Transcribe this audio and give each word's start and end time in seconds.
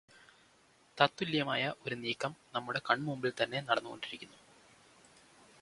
തത്തുല്യമായ 0.97 1.73
ഒരു 1.87 1.95
നീക്കം 1.95 2.35
നമ്മുടെ 2.55 2.81
കൺമുമ്പിൽത്തന്നെ 2.89 3.61
നടന്നുകൊണ്ടിരിക്കുന്നു. 3.61 4.37